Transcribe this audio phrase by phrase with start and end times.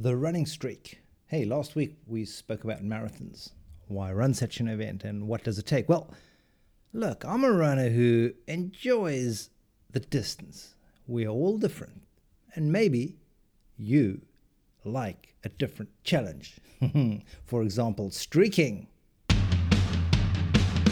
[0.00, 1.00] The running streak.
[1.26, 3.50] Hey, last week we spoke about marathons.
[3.88, 5.88] Why run such an event and what does it take?
[5.88, 6.14] Well,
[6.92, 9.50] look, I'm a runner who enjoys
[9.90, 10.76] the distance.
[11.08, 12.02] We are all different.
[12.54, 13.16] And maybe
[13.76, 14.20] you
[14.84, 16.58] like a different challenge.
[17.44, 18.86] For example, streaking.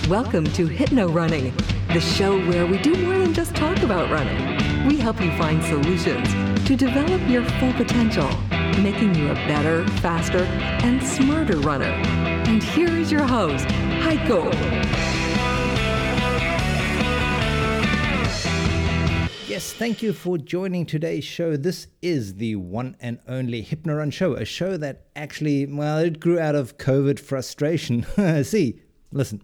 [0.09, 1.55] Welcome to Hypno Running,
[1.93, 4.89] the show where we do more than just talk about running.
[4.89, 6.29] We help you find solutions
[6.67, 8.29] to develop your full potential
[8.83, 10.45] making you a better, faster,
[10.85, 11.93] and smarter runner.
[12.47, 14.53] And here is your host, Heiko.
[19.49, 21.57] Yes, thank you for joining today's show.
[21.57, 26.39] This is the one and only Hypnorun show, a show that actually, well, it grew
[26.39, 28.05] out of COVID frustration.
[28.45, 28.81] See,
[29.13, 29.41] listen,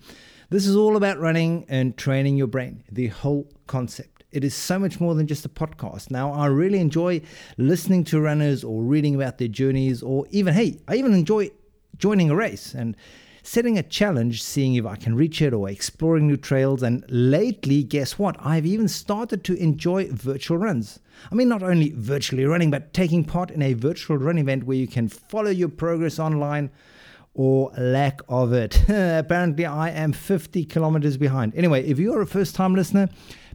[0.51, 4.22] this is all about running and training your brain, the whole concept.
[4.33, 6.11] It is so much more than just a podcast.
[6.11, 7.21] Now, I really enjoy
[7.59, 11.51] listening to runners or reading about their journeys, or even, hey, I even enjoy
[11.99, 12.97] joining a race and
[13.43, 16.83] setting a challenge, seeing if I can reach it, or exploring new trails.
[16.83, 18.37] And lately, guess what?
[18.41, 20.99] I've even started to enjoy virtual runs.
[21.31, 24.77] I mean, not only virtually running, but taking part in a virtual run event where
[24.77, 26.71] you can follow your progress online
[27.35, 28.83] or lack of it.
[28.89, 31.55] Apparently, I am 50 kilometers behind.
[31.55, 33.09] Anyway, if you're a first time listener,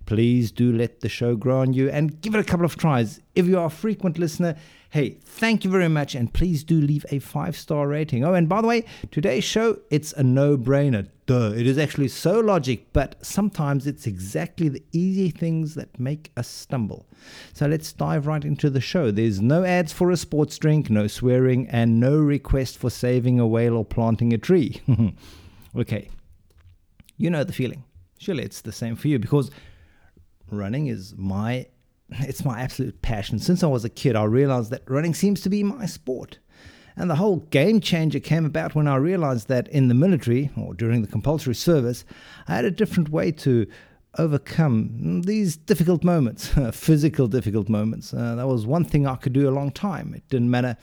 [0.07, 3.19] please do let the show grow on you and give it a couple of tries.
[3.35, 4.55] If you are a frequent listener,
[4.89, 8.23] hey, thank you very much and please do leave a five star rating.
[8.23, 11.09] Oh, and by the way, today's show, it's a no brainer.
[11.25, 16.31] Duh, it is actually so logic, but sometimes it's exactly the easy things that make
[16.37, 17.05] us stumble.
[17.53, 19.11] So let's dive right into the show.
[19.11, 23.47] There's no ads for a sports drink, no swearing, and no request for saving a
[23.47, 24.81] whale or planting a tree.
[25.77, 26.07] okay,
[27.17, 27.83] you know the feeling.
[28.19, 29.51] Surely it's the same for you because
[30.49, 31.67] running is my
[32.09, 33.39] it's my absolute passion.
[33.39, 36.39] Since I was a kid, I realized that running seems to be my sport.
[36.95, 40.73] And the whole game changer came about when I realized that in the military or
[40.73, 42.03] during the compulsory service,
[42.47, 43.67] I had a different way to
[44.17, 48.15] overcome these difficult moments, physical difficult moments.
[48.15, 50.15] Uh, that was one thing I could do a long time.
[50.15, 50.75] It didn't matter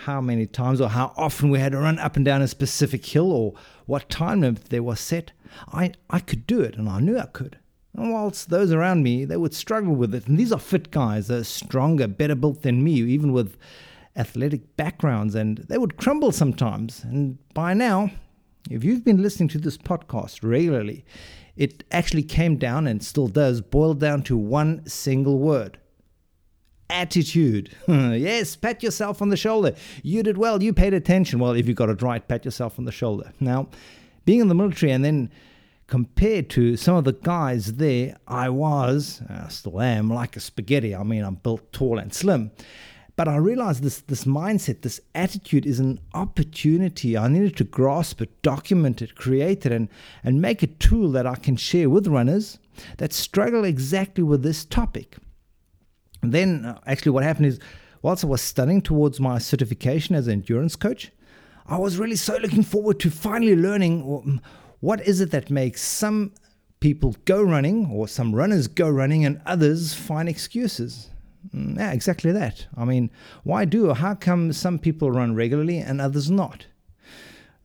[0.00, 3.06] how many times or how often we had to run up and down a specific
[3.06, 3.54] hill or
[3.86, 5.32] what time limit there was set.
[5.72, 7.58] I, I could do it and I knew I could.
[7.96, 10.26] And whilst those around me, they would struggle with it.
[10.26, 13.56] And these are fit guys, they're stronger, better built than me, even with
[14.16, 17.04] athletic backgrounds, and they would crumble sometimes.
[17.04, 18.10] And by now,
[18.70, 21.04] if you've been listening to this podcast regularly,
[21.56, 25.78] it actually came down and still does boil down to one single word
[26.90, 27.74] attitude.
[27.88, 29.74] yes, pat yourself on the shoulder.
[30.02, 31.38] You did well, you paid attention.
[31.38, 33.32] Well, if you got it right, pat yourself on the shoulder.
[33.40, 33.68] Now,
[34.24, 35.30] being in the military and then
[35.86, 40.40] compared to some of the guys there, I was, I uh, still am, like a
[40.40, 40.94] spaghetti.
[40.94, 42.50] I mean, I'm built tall and slim.
[43.14, 47.16] But I realized this, this mindset, this attitude is an opportunity.
[47.16, 49.88] I needed to grasp it, document it, create it, and,
[50.22, 52.58] and make a tool that I can share with runners
[52.98, 55.16] that struggle exactly with this topic.
[56.20, 57.58] And then, uh, actually, what happened is,
[58.02, 61.10] whilst I was studying towards my certification as an endurance coach,
[61.66, 64.40] I was really so looking forward to finally learning
[64.86, 66.30] what is it that makes some
[66.78, 71.10] people go running or some runners go running and others find excuses?
[71.52, 72.68] Mm, yeah, exactly that.
[72.76, 73.10] I mean,
[73.42, 76.68] why do or how come some people run regularly and others not?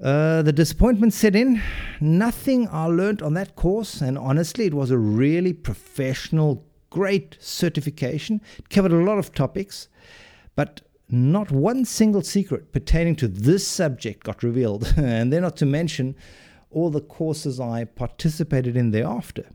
[0.04, 1.62] Uh, the disappointment set in.
[2.00, 8.42] Nothing I learned on that course, and honestly, it was a really professional, great certification.
[8.58, 9.90] It covered a lot of topics,
[10.56, 14.92] but not one single secret pertaining to this subject got revealed.
[14.98, 16.16] and then, not to mention
[16.72, 19.46] all the courses I participated in thereafter.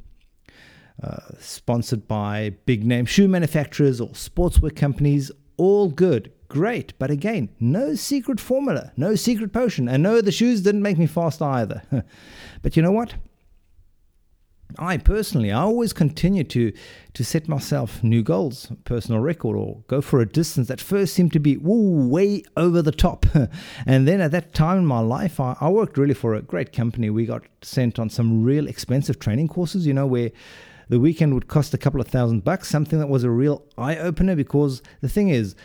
[1.02, 6.98] Uh, sponsored by big name shoe manufacturers or sportswear companies, all good, great.
[6.98, 9.88] But again, no secret formula, no secret potion.
[9.88, 11.82] And no, the shoes didn't make me fast either.
[12.62, 13.14] but you know what?
[14.78, 16.72] I personally, I always continue to
[17.14, 21.32] to set myself new goals, personal record, or go for a distance that first seemed
[21.32, 23.24] to be way over the top.
[23.86, 26.72] and then at that time in my life, I, I worked really for a great
[26.74, 27.08] company.
[27.08, 30.30] We got sent on some real expensive training courses, you know, where
[30.88, 33.96] the weekend would cost a couple of thousand bucks, something that was a real eye
[33.96, 35.56] opener because the thing is,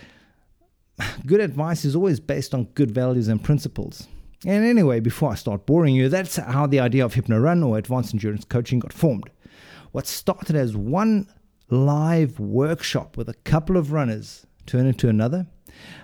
[1.26, 4.08] good advice is always based on good values and principles.
[4.46, 8.14] And anyway, before I start boring you, that's how the idea of HypnoRun or advanced
[8.14, 9.30] endurance coaching got formed.
[9.92, 11.28] What started as one
[11.70, 15.48] live workshop with a couple of runners turned into another.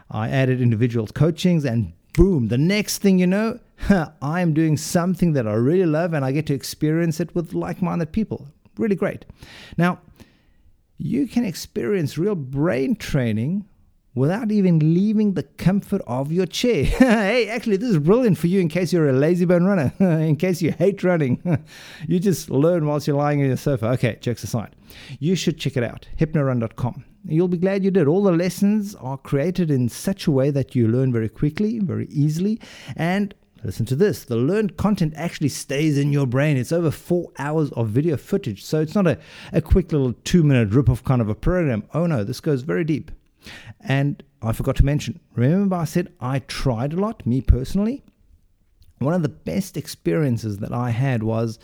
[0.10, 3.60] I added individual coachings, and boom, the next thing you know,
[4.22, 7.54] I am doing something that I really love and I get to experience it with
[7.54, 8.48] like minded people.
[8.78, 9.26] Really great.
[9.78, 10.00] Now,
[10.98, 13.66] you can experience real brain training
[14.18, 16.84] without even leaving the comfort of your chair.
[16.86, 20.36] hey, actually, this is brilliant for you in case you're a lazy bone runner, in
[20.36, 21.42] case you hate running.
[22.08, 23.88] you just learn whilst you're lying on your sofa.
[23.90, 24.76] Okay, jokes aside.
[25.20, 27.06] You should check it out, hypnorun.com.
[27.26, 28.08] You'll be glad you did.
[28.08, 32.08] All the lessons are created in such a way that you learn very quickly, very
[32.08, 32.60] easily,
[32.96, 34.24] and Listen to this.
[34.24, 36.58] The learned content actually stays in your brain.
[36.58, 38.64] It's over four hours of video footage.
[38.64, 39.18] So it's not a,
[39.52, 41.84] a quick little two minute rip off kind of a program.
[41.92, 43.12] Oh no, this goes very deep.
[43.88, 48.04] And I forgot to mention, remember I said I tried a lot, me personally?
[49.00, 51.58] One of the best experiences that I had was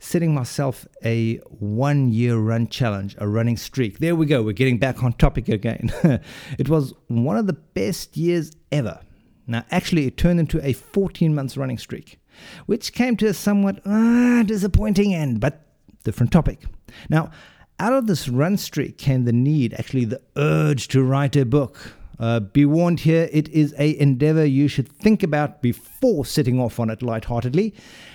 [0.00, 3.98] setting myself a one year run challenge, a running streak.
[3.98, 5.92] There we go, we're getting back on topic again.
[6.58, 9.00] it was one of the best years ever.
[9.46, 12.18] Now, actually, it turned into a 14 months running streak,
[12.66, 15.66] which came to a somewhat uh, disappointing end, but
[16.04, 16.64] different topic.
[17.10, 17.30] Now,
[17.78, 21.94] out of this run streak came the need, actually the urge to write a book.
[22.18, 26.80] Uh, be warned here, it is a endeavor you should think about before setting off
[26.80, 27.72] on it lightheartedly,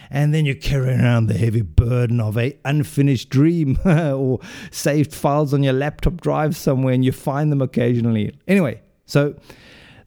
[0.10, 4.40] and then you're carrying around the heavy burden of a unfinished dream or
[4.72, 8.38] saved files on your laptop drive somewhere, and you find them occasionally.
[8.46, 9.36] Anyway, so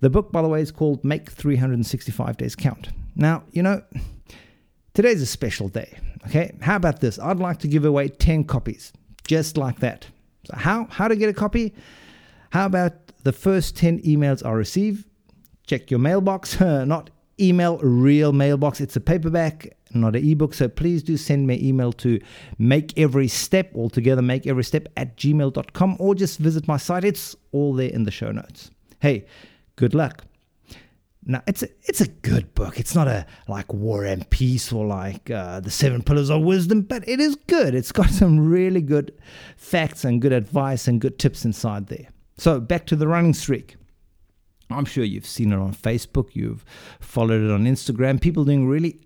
[0.01, 2.91] the book, by the way, is called Make 365 Days Count.
[3.15, 3.83] Now, you know,
[4.93, 5.99] today's a special day.
[6.27, 7.19] Okay, how about this?
[7.19, 8.93] I'd like to give away 10 copies
[9.27, 10.07] just like that.
[10.45, 11.75] So how how to get a copy?
[12.51, 12.93] How about
[13.25, 15.07] the first 10 emails I receive?
[15.67, 18.81] Check your mailbox, not email real mailbox.
[18.81, 20.55] It's a paperback, not an ebook.
[20.55, 22.21] So please do send me email to
[22.59, 27.05] make every step altogether, make every step at gmail.com or just visit my site.
[27.05, 28.71] It's all there in the show notes.
[29.01, 29.27] Hey,
[29.77, 30.25] good luck.
[31.29, 32.79] Now it's a, it's a good book.
[32.79, 36.83] It's not a like War and Peace or like uh, the Seven Pillars of Wisdom,
[36.83, 37.75] but it is good.
[37.75, 39.13] It's got some really good
[39.57, 42.09] facts and good advice and good tips inside there.
[42.39, 43.77] So back to the running streak.
[44.71, 46.31] I'm sure you've seen it on Facebook.
[46.33, 46.65] You've
[47.01, 48.21] followed it on Instagram.
[48.21, 49.01] People doing really,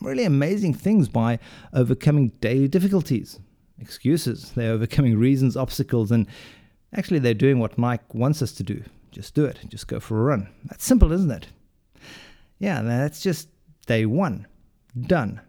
[0.00, 1.38] really amazing things by
[1.72, 3.38] overcoming daily difficulties,
[3.78, 4.52] excuses.
[4.52, 6.26] They're overcoming reasons, obstacles, and
[6.94, 8.82] actually they're doing what Nike wants us to do.
[9.10, 9.58] Just do it.
[9.68, 10.48] Just go for a run.
[10.66, 11.48] That's simple, isn't it?
[12.58, 13.48] Yeah, that's just
[13.86, 14.46] day one.
[15.00, 15.40] Done.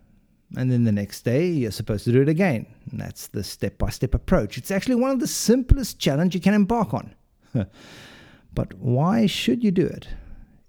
[0.55, 2.65] And then the next day, you're supposed to do it again.
[2.89, 4.57] And that's the step by step approach.
[4.57, 7.13] It's actually one of the simplest challenges you can embark on.
[8.53, 10.07] but why should you do it?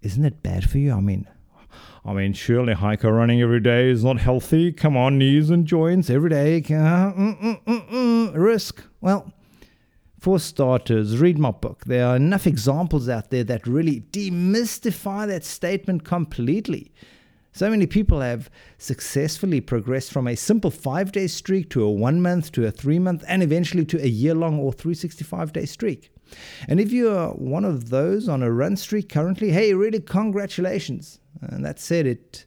[0.02, 0.92] Isn't it bad for you?
[0.92, 1.26] I mean,
[2.04, 4.72] I mean, surely Heiko running every day is not healthy.
[4.72, 6.58] Come on, knees and joints every day.
[6.58, 8.82] Uh, mm, mm, mm, risk.
[9.00, 9.32] Well,
[10.20, 11.84] for starters, read my book.
[11.86, 16.92] There are enough examples out there that really demystify that statement completely.
[17.52, 22.20] So many people have successfully progressed from a simple five day streak to a one
[22.20, 26.12] month to a three month and eventually to a year long or 365 day streak.
[26.68, 31.18] And if you are one of those on a run streak currently, hey, really congratulations.
[31.40, 32.44] And that said, it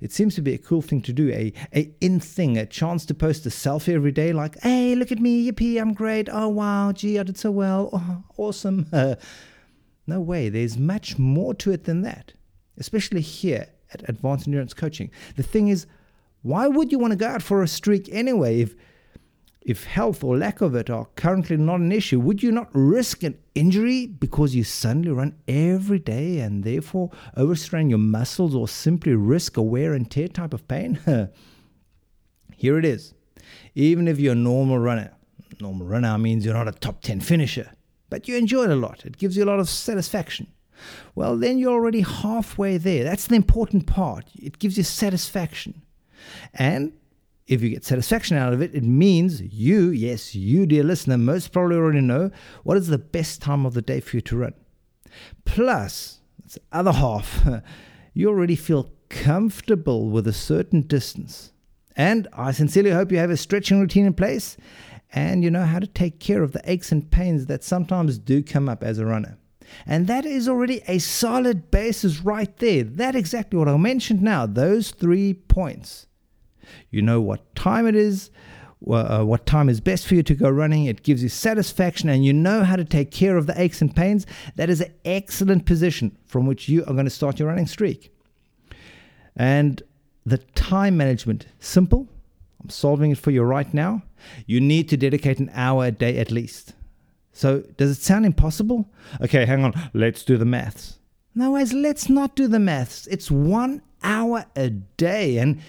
[0.00, 3.04] it seems to be a cool thing to do, a, a in thing, a chance
[3.06, 6.28] to post a selfie every day, like, hey, look at me, yippee, I'm great.
[6.30, 7.90] Oh, wow, gee, I did so well.
[7.92, 8.86] Oh, awesome.
[8.92, 9.16] Uh,
[10.06, 12.32] no way, there's much more to it than that,
[12.78, 15.10] especially here at Advanced Endurance Coaching.
[15.36, 15.86] The thing is,
[16.42, 18.74] why would you want to go out for a streak anyway if
[19.62, 23.22] if health or lack of it are currently not an issue, would you not risk
[23.22, 29.14] an injury because you suddenly run every day and therefore overstrain your muscles or simply
[29.14, 30.98] risk a wear and tear type of pain?
[32.56, 33.14] Here it is.
[33.74, 35.12] Even if you're a normal runner,
[35.60, 37.70] normal runner means you're not a top 10 finisher,
[38.08, 40.46] but you enjoy it a lot, it gives you a lot of satisfaction.
[41.14, 43.04] Well, then you're already halfway there.
[43.04, 44.24] That's the important part.
[44.34, 45.82] It gives you satisfaction.
[46.54, 46.92] And
[47.50, 51.50] if you get satisfaction out of it, it means you, yes, you, dear listener, most
[51.50, 52.30] probably already know
[52.62, 54.54] what is the best time of the day for you to run.
[55.44, 57.44] Plus, that's the other half,
[58.14, 61.52] you already feel comfortable with a certain distance.
[61.96, 64.56] And I sincerely hope you have a stretching routine in place
[65.12, 68.44] and you know how to take care of the aches and pains that sometimes do
[68.44, 69.36] come up as a runner.
[69.86, 72.84] And that is already a solid basis right there.
[72.84, 76.06] That exactly what I mentioned now, those three points.
[76.90, 78.30] You know what time it is,
[78.88, 80.86] uh, what time is best for you to go running.
[80.86, 83.94] It gives you satisfaction, and you know how to take care of the aches and
[83.94, 84.26] pains.
[84.56, 88.12] That is an excellent position from which you are going to start your running streak.
[89.36, 89.82] And
[90.24, 92.08] the time management, simple.
[92.62, 94.02] I'm solving it for you right now.
[94.46, 96.74] You need to dedicate an hour a day at least.
[97.32, 98.90] So, does it sound impossible?
[99.20, 99.72] Okay, hang on.
[99.94, 100.98] Let's do the maths.
[101.34, 103.06] No, guys, let's not do the maths.
[103.06, 105.38] It's one hour a day.
[105.38, 105.60] And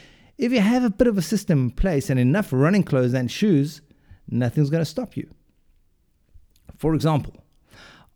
[0.42, 3.32] if you have a bit of a system in place and enough running clothes and
[3.32, 3.82] shoes,
[4.28, 5.30] nothing's going to stop you.
[6.78, 7.44] For example,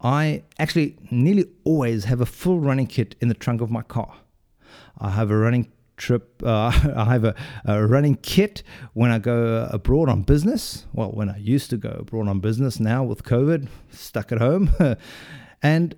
[0.02, 4.12] I actually nearly always have a full running kit in the trunk of my car.
[4.98, 6.32] I have a running trip.
[6.46, 8.62] Uh, I have a, a, running kit
[8.94, 10.86] when I go abroad on business.
[10.94, 14.70] Well, when I used to go abroad on business, now with COVID, stuck at home.
[15.64, 15.96] and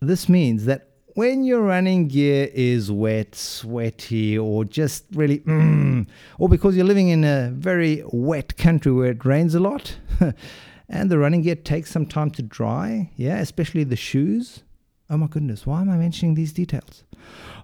[0.00, 0.87] this means that
[1.18, 6.06] when your running gear is wet, sweaty, or just really, mm,
[6.38, 9.98] or because you're living in a very wet country where it rains a lot,
[10.88, 14.62] and the running gear takes some time to dry, yeah, especially the shoes.
[15.10, 17.02] Oh my goodness, why am I mentioning these details?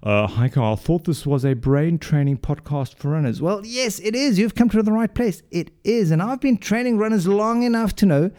[0.03, 3.41] Uh, Heiko, I thought this was a brain training podcast for runners.
[3.41, 4.37] Well, yes, it is.
[4.37, 5.45] You've come to the right place.
[5.53, 6.11] It is.
[6.11, 8.33] And I've been training runners long enough to know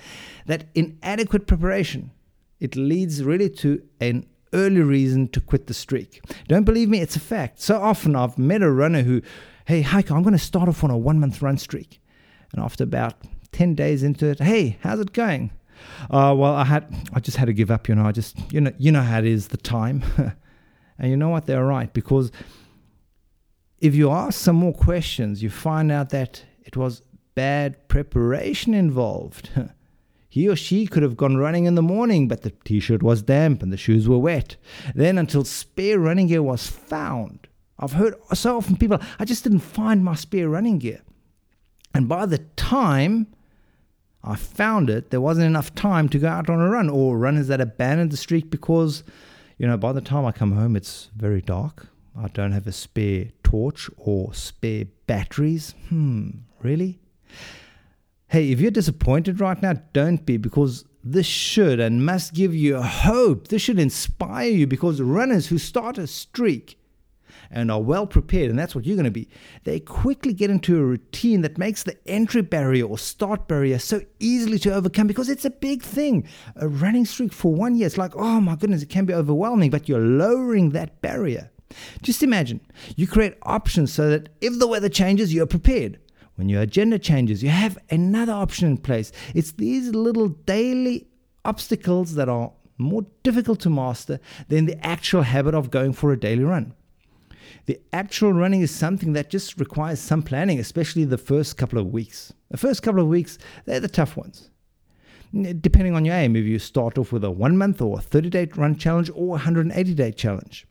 [0.46, 2.12] that inadequate preparation,
[2.60, 6.22] it leads really to an early reason to quit the streak.
[6.48, 7.62] Don't believe me, it's a fact.
[7.62, 9.22] So often I've met a runner who,
[9.66, 12.02] hey, Heiko, I'm going to start off on a one month run streak.
[12.52, 13.16] And after about
[13.52, 15.52] 10 days into it, hey, how's it going?
[16.10, 17.90] Uh, well, I had, I just had to give up.
[17.90, 19.50] You know, I just, you know, you know how it is.
[19.50, 20.04] The time,
[20.98, 21.46] And you know what?
[21.46, 22.32] They're right because
[23.80, 27.02] if you ask some more questions, you find out that it was
[27.36, 29.50] bad preparation involved.
[30.36, 33.22] he or she could have gone running in the morning, but the t shirt was
[33.22, 34.58] damp and the shoes were wet.
[34.94, 37.48] Then, until spare running gear was found,
[37.80, 41.04] I've heard so often people, I just didn't find my spare running gear.
[41.94, 43.28] And by the time
[44.26, 47.48] I found it, there wasn't enough time to go out on a run, or runners
[47.48, 49.06] that abandoned the streak because
[49.58, 51.88] you know, by the time I come home, it's very dark.
[52.14, 55.76] I don't have a spare torch or spare batteries.
[55.88, 57.00] Hmm, really?
[58.28, 62.82] Hey, if you're disappointed right now, don't be because this should and must give you
[62.82, 63.50] hope.
[63.50, 66.80] This should inspire you because runners who start a streak
[67.52, 69.30] and are well prepared, and that's what you're going to be,
[69.64, 74.02] they quickly get into a routine that makes the entry barrier or start barrier so
[74.20, 76.28] easily to overcome because it's a big thing.
[76.56, 79.70] A running streak for one year, it's like, oh my goodness, it can be overwhelming,
[79.70, 81.52] but you're lowering that barrier.
[82.02, 82.62] Just imagine
[82.96, 86.00] you create options so that if the weather changes, you're prepared.
[86.36, 89.12] When your agenda changes, you have another option in place.
[89.34, 91.08] It's these little daily
[91.46, 96.20] obstacles that are more difficult to master than the actual habit of going for a
[96.20, 96.74] daily run.
[97.68, 101.88] The actual running is something that just requires some planning, especially the first couple of
[101.88, 102.34] weeks.
[102.50, 104.50] The first couple of weeks, they're the tough ones.
[105.34, 108.30] Depending on your aim, if you start off with a one month or a 30
[108.30, 110.68] day run challenge or a 180 day challenge,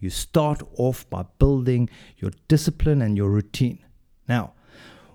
[0.00, 3.85] you start off by building your discipline and your routine.
[4.28, 4.52] Now,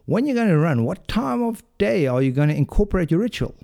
[0.06, 3.20] when you're going to run, what time of day are you going to incorporate your
[3.20, 3.56] ritual?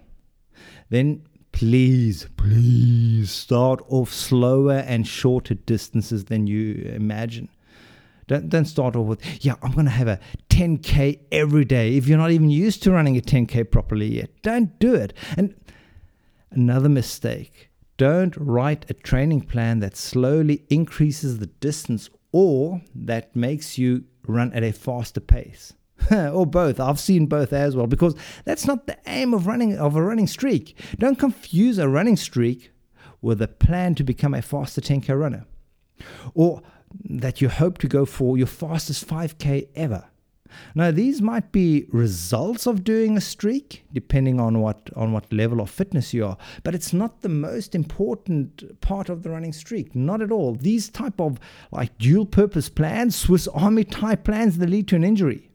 [0.90, 7.50] Then please, please start off slower and shorter distances than you imagine.
[8.28, 11.96] Don't, don't start off with, yeah, I'm going to have a 10K every day.
[11.96, 15.14] If you're not even used to running a 10K properly yet, don't do it.
[15.38, 15.56] And
[16.52, 23.78] another mistake don't write a training plan that slowly increases the distance or that makes
[23.78, 25.74] you run at a faster pace.
[26.12, 26.80] or both.
[26.80, 28.16] I've seen both as well because
[28.46, 30.78] that's not the aim of running of a running streak.
[31.00, 32.72] Don't confuse a running streak
[33.22, 35.46] with a plan to become a faster 10k runner,
[36.34, 36.62] or
[37.04, 40.06] that you hope to go for your fastest 5k ever.
[40.76, 45.62] Now these might be results of doing a streak depending on what on what level
[45.62, 49.96] of fitness you are but it's not the most important part of the running streak
[49.96, 51.40] not at all these type of
[51.72, 55.50] like dual purpose plans Swiss army type plans that lead to an injury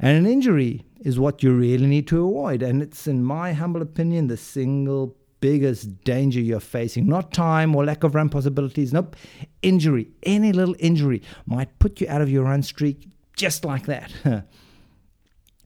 [0.00, 2.62] and an injury is what you really need to avoid.
[2.62, 7.06] And it's, in my humble opinion, the single biggest danger you're facing.
[7.06, 8.92] Not time or lack of run possibilities.
[8.92, 9.16] Nope.
[9.62, 10.08] Injury.
[10.22, 14.12] Any little injury might put you out of your run streak just like that.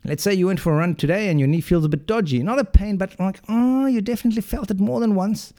[0.05, 2.43] Let's say you went for a run today and your knee feels a bit dodgy.
[2.43, 5.53] Not a pain, but like, oh, you definitely felt it more than once.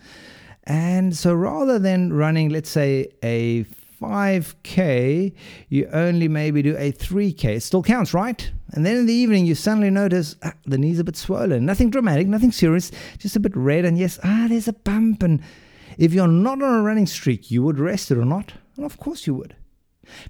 [0.63, 3.65] And so rather than running, let's say, a
[4.01, 5.33] 5K,
[5.69, 7.45] you only maybe do a 3K.
[7.45, 8.51] It still counts, right?
[8.73, 11.65] And then in the evening, you suddenly notice ah, the knee's a bit swollen.
[11.65, 13.85] Nothing dramatic, nothing serious, just a bit red.
[13.85, 15.21] And yes, ah, there's a bump.
[15.21, 15.41] And
[15.99, 18.53] if you're not on a running streak, you would rest it or not?
[18.75, 19.55] And of course you would.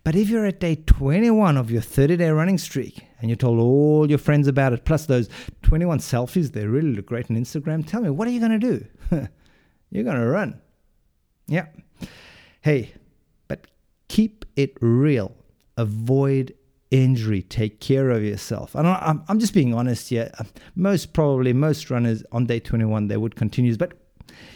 [0.04, 3.60] But if you're at day 21 of your 30 day running streak and you told
[3.60, 5.30] all your friends about it, plus those
[5.64, 8.60] 21 selfies, they really look great on Instagram, tell me, what are you going to
[8.60, 8.86] do?
[9.90, 10.60] you're going to run.
[11.48, 11.68] Yeah.
[12.62, 12.94] Hey,
[13.48, 13.68] but
[14.08, 15.36] keep it real.
[15.78, 16.54] Avoid
[16.92, 17.42] injury.
[17.42, 18.76] Take care of yourself.
[18.76, 20.32] And I'm, just being honest here.
[20.38, 20.44] Uh,
[20.76, 23.76] most probably, most runners on day 21, they would continue.
[23.78, 23.94] But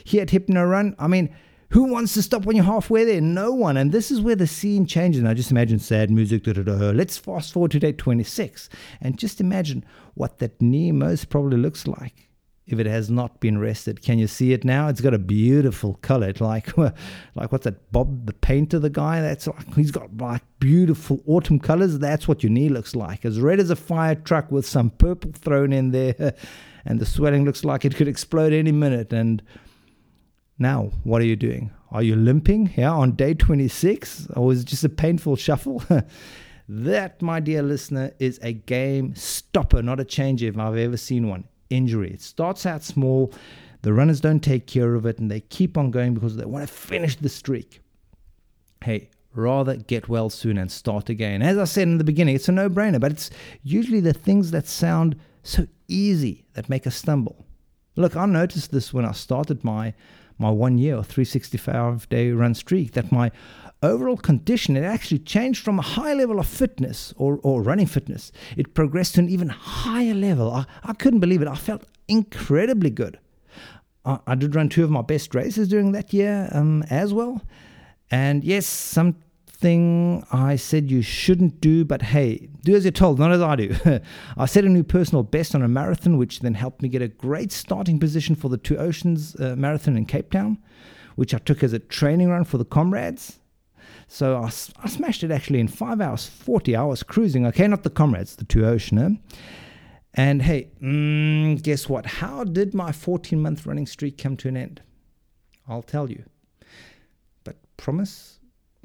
[0.04, 1.34] here at Hypno Run, I mean,
[1.70, 3.22] who wants to stop when you're halfway there?
[3.22, 3.78] No one.
[3.78, 5.20] And this is where the scene changes.
[5.20, 6.44] And I just imagine sad music.
[6.44, 6.74] Da, da, da.
[6.92, 8.70] Let's fast forward to day 26
[9.02, 12.30] and just imagine what that knee most probably looks like.
[12.68, 14.02] if it has not been rested.
[14.02, 14.88] Can you see it now?
[14.88, 16.30] It's got a beautiful color.
[16.30, 16.76] It's like,
[17.36, 17.92] like what's that?
[17.92, 19.22] Bob the painter, the guy.
[19.22, 22.00] That's like he's got like beautiful autumn colors.
[22.00, 25.32] That's what your knee looks like, as red as a fire truck with some purple
[25.34, 26.34] thrown in there,
[26.86, 29.14] and the swelling looks like it could explode any minute.
[29.14, 29.44] And
[30.58, 31.72] now, what are you doing?
[31.92, 32.74] Are you limping?
[32.76, 35.84] Yeah, on day 26, or is it just a painful shuffle?
[36.70, 41.28] that, my dear listener, is a game stopper, not a changer if I've ever seen
[41.28, 42.12] one injury.
[42.12, 43.34] It starts out small,
[43.82, 46.68] the runners don't take care of it, and they keep on going because they want
[46.68, 47.82] to finish the streak.
[48.84, 51.42] Hey, rather get well soon and start again.
[51.42, 53.30] As I said in the beginning, it's a no brainer, but it's
[53.62, 57.46] usually the things that sound so easy that make us stumble.
[57.96, 59.94] Look, I noticed this when I started my
[60.38, 63.32] my one year or 365 day run streak that my
[63.84, 68.32] overall condition, it actually changed from a high level of fitness or, or running fitness.
[68.58, 70.52] It progressed to an even higher level.
[70.52, 71.48] I, I couldn't believe it.
[71.48, 73.20] I felt incredibly good.
[74.06, 77.42] I, I did run two of my best races during that year um, as well.
[78.12, 78.66] And yes,
[79.56, 83.56] something I said you shouldn't do, but hey, do as you're told, not as I
[83.56, 83.76] do.
[84.38, 87.08] I set a new personal best on a marathon, which then helped me get a
[87.08, 90.58] great starting position for the Two Oceans uh, Marathon in Cape Town,
[91.16, 93.40] which I took as a training run for the Comrades.
[94.10, 97.46] So I, I smashed it actually in 5 hours 40 hours cruising.
[97.48, 99.18] Okay, not the Comrades, the two oceaner.
[100.14, 102.06] And hey, mm, guess what?
[102.06, 104.82] How did my 14 month running streak come to an end?
[105.68, 106.24] I'll tell you.
[107.46, 108.35] But promise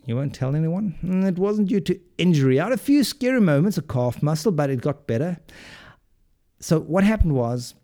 [0.07, 0.97] you won't tell anyone?
[1.03, 2.59] Mm, it wasn't due to injury.
[2.59, 5.39] I had a few scary moments of calf muscle, but it got better.
[6.59, 7.75] So what happened was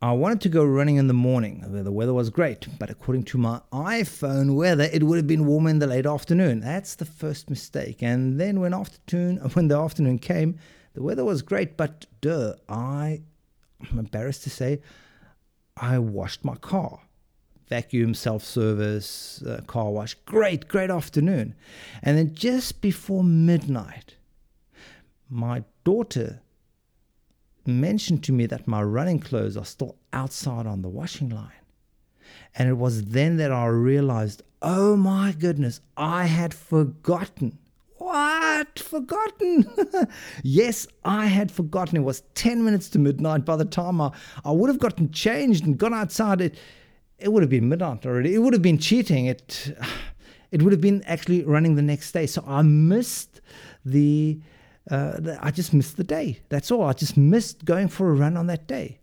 [0.00, 1.64] I wanted to go running in the morning.
[1.66, 5.66] The weather was great, but according to my iPhone weather, it would have been warm
[5.66, 6.60] in the late afternoon.
[6.60, 8.00] That's the first mistake.
[8.00, 10.58] And then when afternoon, when the afternoon came,
[10.94, 13.22] the weather was great, but duh, I,
[13.90, 14.80] I'm embarrassed to say,
[15.76, 17.00] I washed my car.
[17.68, 20.14] Vacuum, self service, uh, car wash.
[20.26, 21.54] Great, great afternoon.
[22.02, 24.16] And then just before midnight,
[25.28, 26.40] my daughter
[27.66, 31.52] mentioned to me that my running clothes are still outside on the washing line.
[32.54, 37.58] And it was then that I realized, oh my goodness, I had forgotten.
[37.98, 38.78] What?
[38.78, 39.70] Forgotten?
[40.42, 41.98] yes, I had forgotten.
[41.98, 43.44] It was 10 minutes to midnight.
[43.44, 44.12] By the time I,
[44.44, 46.58] I would have gotten changed and gone outside, it,
[47.18, 48.34] it would have been midnight already.
[48.34, 49.26] It would have been cheating.
[49.26, 49.76] It,
[50.50, 52.26] it would have been actually running the next day.
[52.26, 53.40] So I missed
[53.84, 54.40] the
[54.90, 56.40] uh, I just missed the day.
[56.48, 56.84] That's all.
[56.84, 59.00] I just missed going for a run on that day.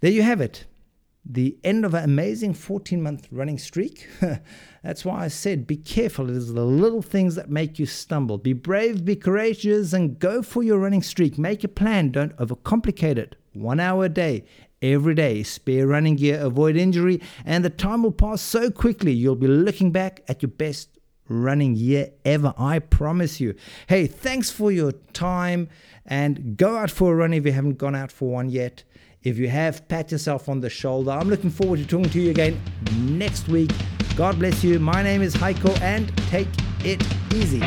[0.00, 0.64] There you have it.
[1.28, 4.08] The end of an amazing 14 month running streak.
[4.84, 6.30] That's why I said be careful.
[6.30, 8.38] It is the little things that make you stumble.
[8.38, 11.36] Be brave, be courageous, and go for your running streak.
[11.36, 12.12] Make a plan.
[12.12, 13.34] Don't overcomplicate it.
[13.54, 14.44] One hour a day,
[14.82, 15.42] every day.
[15.42, 19.90] Spare running gear, avoid injury, and the time will pass so quickly you'll be looking
[19.90, 20.90] back at your best
[21.28, 22.54] running year ever.
[22.56, 23.54] I promise you.
[23.88, 25.68] Hey, thanks for your time
[26.04, 28.84] and go out for a run if you haven't gone out for one yet.
[29.22, 31.10] If you have, pat yourself on the shoulder.
[31.10, 32.60] I'm looking forward to talking to you again
[32.98, 33.72] next week.
[34.14, 34.78] God bless you.
[34.78, 36.48] My name is Heiko and take
[36.84, 37.02] it
[37.34, 37.60] easy.